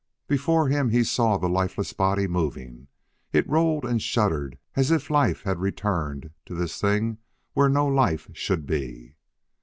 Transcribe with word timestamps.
Before 0.27 0.67
him 0.67 0.89
he 0.89 1.03
saw 1.03 1.37
the 1.37 1.47
lifeless 1.47 1.93
body 1.93 2.25
moving; 2.27 2.87
it 3.31 3.47
rolled 3.47 3.85
and 3.85 4.01
shuddered 4.01 4.57
as 4.75 4.89
if 4.89 5.11
life 5.11 5.43
had 5.43 5.59
returned 5.59 6.31
to 6.47 6.55
this 6.55 6.81
thing 6.81 7.19
where 7.53 7.69
no 7.69 7.85
life 7.85 8.27
should 8.33 8.65
be. 8.65 9.13